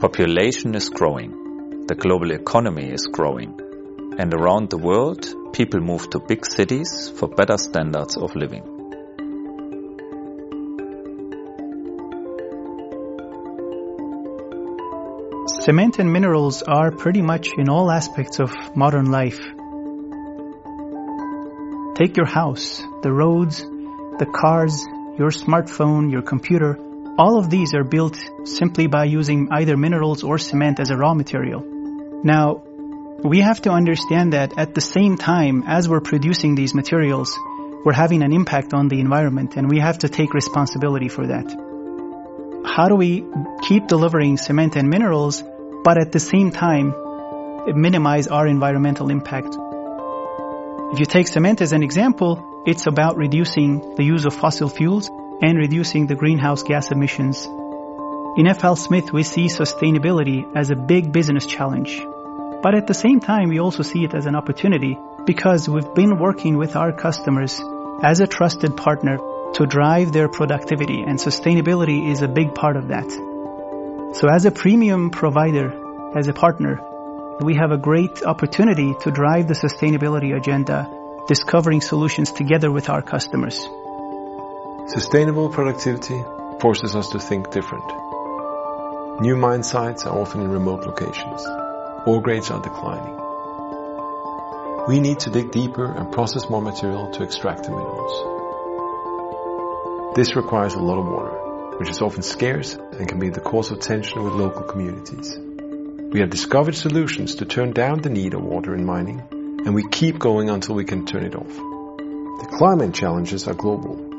Population 0.00 0.74
is 0.74 0.88
growing, 0.88 1.84
the 1.86 1.94
global 1.94 2.30
economy 2.30 2.90
is 2.90 3.06
growing, 3.12 3.60
and 4.18 4.32
around 4.32 4.70
the 4.70 4.78
world, 4.78 5.28
people 5.52 5.80
move 5.80 6.08
to 6.08 6.18
big 6.18 6.46
cities 6.46 7.12
for 7.16 7.28
better 7.28 7.58
standards 7.58 8.16
of 8.16 8.34
living. 8.34 8.62
Cement 15.60 15.98
and 15.98 16.10
minerals 16.10 16.62
are 16.62 16.90
pretty 16.90 17.20
much 17.20 17.50
in 17.58 17.68
all 17.68 17.90
aspects 17.90 18.40
of 18.40 18.54
modern 18.74 19.10
life. 19.10 19.40
Take 21.94 22.16
your 22.16 22.24
house, 22.24 22.80
the 23.02 23.12
roads, 23.12 23.60
the 23.60 24.32
cars, 24.34 24.82
your 25.18 25.28
smartphone, 25.28 26.10
your 26.10 26.22
computer. 26.22 26.78
All 27.20 27.36
of 27.36 27.50
these 27.50 27.74
are 27.74 27.84
built 27.84 28.18
simply 28.44 28.86
by 28.86 29.04
using 29.04 29.48
either 29.50 29.76
minerals 29.76 30.22
or 30.24 30.38
cement 30.38 30.80
as 30.80 30.90
a 30.90 30.96
raw 30.96 31.12
material. 31.12 31.60
Now, 32.24 32.62
we 33.22 33.40
have 33.40 33.60
to 33.62 33.70
understand 33.70 34.32
that 34.32 34.56
at 34.56 34.74
the 34.74 34.80
same 34.80 35.18
time 35.18 35.62
as 35.66 35.86
we're 35.86 36.00
producing 36.00 36.54
these 36.54 36.74
materials, 36.74 37.38
we're 37.84 37.92
having 37.92 38.22
an 38.22 38.32
impact 38.32 38.72
on 38.72 38.88
the 38.88 39.00
environment 39.00 39.58
and 39.58 39.68
we 39.68 39.80
have 39.80 39.98
to 39.98 40.08
take 40.08 40.32
responsibility 40.32 41.08
for 41.08 41.26
that. 41.26 41.44
How 42.64 42.88
do 42.88 42.94
we 42.94 43.26
keep 43.68 43.86
delivering 43.86 44.38
cement 44.38 44.76
and 44.76 44.88
minerals, 44.88 45.44
but 45.84 46.00
at 46.00 46.12
the 46.12 46.20
same 46.20 46.50
time 46.50 46.94
minimize 47.66 48.28
our 48.28 48.46
environmental 48.46 49.10
impact? 49.10 49.58
If 50.94 51.00
you 51.00 51.04
take 51.04 51.28
cement 51.28 51.60
as 51.60 51.74
an 51.74 51.82
example, 51.82 52.64
it's 52.66 52.86
about 52.86 53.18
reducing 53.18 53.94
the 53.96 54.04
use 54.04 54.24
of 54.24 54.32
fossil 54.32 54.70
fuels 54.70 55.10
and 55.40 55.58
reducing 55.58 56.06
the 56.06 56.14
greenhouse 56.14 56.62
gas 56.62 56.90
emissions. 56.90 57.46
In 58.36 58.46
FLSmidth, 58.46 59.12
we 59.12 59.22
see 59.22 59.46
sustainability 59.46 60.44
as 60.54 60.70
a 60.70 60.76
big 60.76 61.12
business 61.12 61.46
challenge. 61.46 62.00
But 62.62 62.74
at 62.74 62.86
the 62.86 62.94
same 62.94 63.20
time, 63.20 63.48
we 63.48 63.58
also 63.58 63.82
see 63.82 64.04
it 64.04 64.14
as 64.14 64.26
an 64.26 64.36
opportunity 64.36 64.98
because 65.24 65.68
we've 65.68 65.94
been 65.94 66.18
working 66.18 66.56
with 66.56 66.76
our 66.76 66.92
customers 66.92 67.60
as 68.02 68.20
a 68.20 68.26
trusted 68.26 68.76
partner 68.76 69.18
to 69.54 69.66
drive 69.66 70.12
their 70.12 70.28
productivity 70.28 71.02
and 71.02 71.18
sustainability 71.18 72.10
is 72.10 72.22
a 72.22 72.28
big 72.28 72.54
part 72.54 72.76
of 72.76 72.88
that. 72.88 73.10
So 74.14 74.28
as 74.28 74.44
a 74.44 74.50
premium 74.50 75.10
provider, 75.10 75.72
as 76.16 76.28
a 76.28 76.32
partner, 76.32 76.80
we 77.40 77.54
have 77.56 77.72
a 77.72 77.78
great 77.78 78.22
opportunity 78.22 78.94
to 79.00 79.10
drive 79.10 79.48
the 79.48 79.54
sustainability 79.54 80.36
agenda, 80.36 80.88
discovering 81.26 81.80
solutions 81.80 82.30
together 82.30 82.70
with 82.70 82.88
our 82.88 83.02
customers. 83.02 83.66
Sustainable 84.92 85.48
productivity 85.48 86.24
forces 86.60 86.96
us 86.96 87.10
to 87.10 87.20
think 87.20 87.52
different. 87.52 87.84
New 89.20 89.36
mine 89.36 89.62
sites 89.62 90.04
are 90.04 90.18
often 90.18 90.40
in 90.40 90.50
remote 90.50 90.84
locations. 90.84 91.46
Ore 92.06 92.20
grades 92.20 92.50
are 92.50 92.60
declining. 92.60 93.16
We 94.88 94.98
need 94.98 95.20
to 95.20 95.30
dig 95.30 95.52
deeper 95.52 95.84
and 95.84 96.10
process 96.10 96.50
more 96.50 96.60
material 96.60 97.08
to 97.12 97.22
extract 97.22 97.66
the 97.66 97.70
minerals. 97.70 98.12
This 100.16 100.34
requires 100.34 100.74
a 100.74 100.80
lot 100.80 100.98
of 100.98 101.06
water, 101.06 101.78
which 101.78 101.88
is 101.88 102.02
often 102.02 102.22
scarce 102.22 102.74
and 102.74 103.08
can 103.08 103.20
be 103.20 103.28
the 103.28 103.38
cause 103.40 103.70
of 103.70 103.78
tension 103.78 104.24
with 104.24 104.32
local 104.32 104.64
communities. 104.64 105.38
We 105.38 106.18
have 106.18 106.30
discovered 106.30 106.74
solutions 106.74 107.36
to 107.36 107.44
turn 107.44 107.70
down 107.70 108.00
the 108.00 108.10
need 108.10 108.34
of 108.34 108.42
water 108.42 108.74
in 108.74 108.84
mining, 108.84 109.22
and 109.64 109.72
we 109.72 109.86
keep 109.88 110.18
going 110.18 110.50
until 110.50 110.74
we 110.74 110.84
can 110.84 111.06
turn 111.06 111.22
it 111.22 111.36
off. 111.36 111.46
The 111.46 112.48
climate 112.58 112.92
challenges 112.92 113.46
are 113.46 113.54
global, 113.54 114.09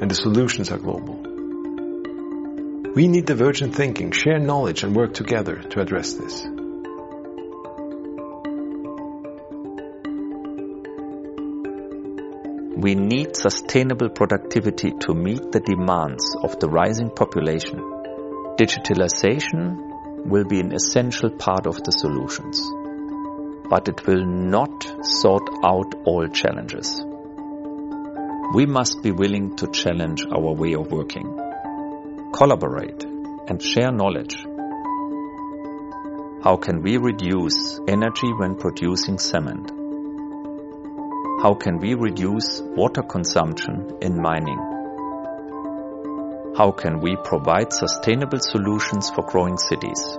and 0.00 0.10
the 0.10 0.14
solutions 0.14 0.70
are 0.70 0.78
global. 0.78 1.14
We 2.94 3.08
need 3.08 3.26
divergent 3.26 3.74
thinking, 3.74 4.10
share 4.10 4.38
knowledge, 4.38 4.82
and 4.82 4.96
work 4.96 5.14
together 5.14 5.56
to 5.56 5.80
address 5.80 6.14
this. 6.14 6.46
We 12.76 12.94
need 12.94 13.36
sustainable 13.36 14.10
productivity 14.10 14.92
to 15.00 15.14
meet 15.14 15.50
the 15.50 15.60
demands 15.60 16.36
of 16.42 16.60
the 16.60 16.68
rising 16.68 17.10
population. 17.10 17.80
Digitalization 18.58 20.26
will 20.26 20.44
be 20.44 20.60
an 20.60 20.72
essential 20.72 21.30
part 21.30 21.66
of 21.66 21.82
the 21.82 21.90
solutions, 21.90 22.60
but 23.70 23.88
it 23.88 24.06
will 24.06 24.24
not 24.24 24.84
sort 25.02 25.48
out 25.64 25.94
all 26.04 26.28
challenges. 26.28 27.00
We 28.54 28.64
must 28.64 29.02
be 29.02 29.10
willing 29.10 29.56
to 29.56 29.66
challenge 29.66 30.24
our 30.30 30.52
way 30.52 30.74
of 30.74 30.90
working, 30.92 31.26
collaborate, 32.32 33.04
and 33.48 33.60
share 33.60 33.90
knowledge. 33.90 34.36
How 36.42 36.56
can 36.56 36.80
we 36.80 36.96
reduce 36.96 37.80
energy 37.88 38.32
when 38.32 38.54
producing 38.54 39.18
cement? 39.18 39.72
How 41.42 41.54
can 41.54 41.78
we 41.78 41.94
reduce 41.94 42.62
water 42.62 43.02
consumption 43.02 43.98
in 44.00 44.20
mining? 44.22 44.58
How 46.56 46.70
can 46.70 47.00
we 47.00 47.16
provide 47.24 47.72
sustainable 47.72 48.38
solutions 48.38 49.10
for 49.10 49.22
growing 49.22 49.58
cities? 49.58 50.18